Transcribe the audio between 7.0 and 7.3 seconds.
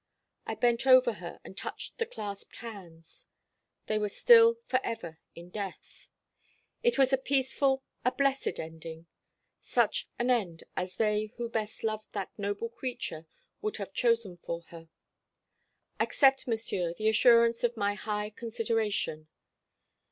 a